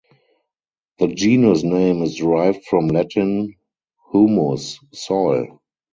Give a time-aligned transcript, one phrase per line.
[0.97, 3.53] The genus name is derived from Latin
[4.11, 5.61] "humus" (soil).